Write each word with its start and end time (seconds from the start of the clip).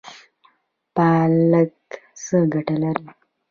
پالک 0.95 1.75
څه 2.23 2.37
ګټه 2.53 2.75
لري؟ 2.81 3.07